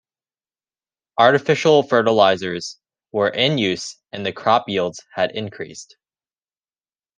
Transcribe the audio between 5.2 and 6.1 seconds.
increased.